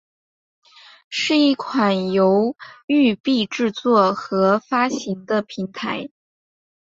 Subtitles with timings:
[1.11, 2.55] 是一款由
[2.87, 6.13] 育碧制作和发行的平台游戏。